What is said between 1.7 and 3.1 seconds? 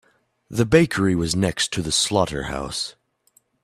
to the slaughterhouse.